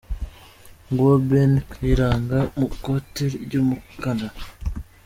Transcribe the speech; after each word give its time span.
Nguwo 0.89 1.15
Ben 1.29 1.51
Kayiranga 1.71 2.39
mu 2.57 2.65
ikote 2.75 3.25
ry'umukara. 3.43 4.27